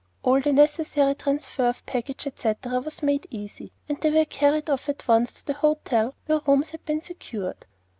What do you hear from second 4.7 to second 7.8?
at once to the hotel where rooms had been secured.